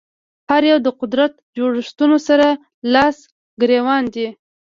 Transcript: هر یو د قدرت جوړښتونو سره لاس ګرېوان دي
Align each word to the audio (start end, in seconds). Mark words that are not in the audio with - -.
هر 0.49 0.61
یو 0.71 0.77
د 0.85 0.89
قدرت 1.01 1.33
جوړښتونو 1.57 2.17
سره 2.27 2.47
لاس 2.93 3.17
ګرېوان 3.61 4.03
دي 4.13 4.27